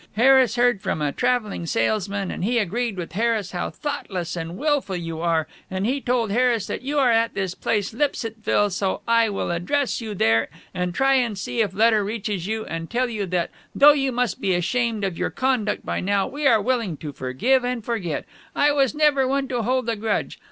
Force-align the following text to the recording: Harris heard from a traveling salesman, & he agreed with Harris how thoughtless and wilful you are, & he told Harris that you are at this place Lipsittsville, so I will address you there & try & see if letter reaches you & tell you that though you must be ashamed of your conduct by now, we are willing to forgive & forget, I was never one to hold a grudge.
Harris 0.13 0.55
heard 0.55 0.81
from 0.81 0.99
a 0.99 1.11
traveling 1.11 1.67
salesman, 1.67 2.41
& 2.41 2.41
he 2.41 2.57
agreed 2.57 2.97
with 2.97 3.11
Harris 3.11 3.51
how 3.51 3.69
thoughtless 3.69 4.35
and 4.35 4.57
wilful 4.57 4.95
you 4.95 5.21
are, 5.21 5.47
& 5.69 5.69
he 5.69 6.01
told 6.01 6.31
Harris 6.31 6.65
that 6.65 6.81
you 6.81 6.97
are 6.97 7.11
at 7.11 7.35
this 7.35 7.53
place 7.53 7.93
Lipsittsville, 7.93 8.71
so 8.71 9.01
I 9.07 9.29
will 9.29 9.51
address 9.51 10.01
you 10.01 10.15
there 10.15 10.49
& 10.69 10.93
try 10.93 11.31
& 11.33 11.35
see 11.35 11.61
if 11.61 11.75
letter 11.75 12.03
reaches 12.03 12.47
you 12.47 12.65
& 12.77 12.89
tell 12.89 13.09
you 13.09 13.27
that 13.27 13.51
though 13.75 13.93
you 13.93 14.11
must 14.11 14.41
be 14.41 14.55
ashamed 14.55 15.03
of 15.03 15.19
your 15.19 15.29
conduct 15.29 15.85
by 15.85 15.99
now, 15.99 16.25
we 16.27 16.47
are 16.47 16.59
willing 16.59 16.97
to 16.97 17.13
forgive 17.13 17.63
& 17.85 17.85
forget, 17.85 18.25
I 18.55 18.71
was 18.71 18.95
never 18.95 19.27
one 19.27 19.47
to 19.49 19.61
hold 19.61 19.87
a 19.87 19.95
grudge. 19.95 20.39